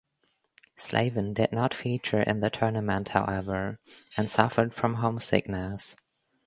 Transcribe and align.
Slaven 0.79 1.35
did 1.35 1.51
not 1.51 1.75
feature 1.75 2.23
in 2.23 2.39
the 2.39 2.49
tournament 2.49 3.09
however, 3.09 3.77
and 4.17 4.31
suffered 4.31 4.73
from 4.73 4.95
homesickness. 4.95 5.95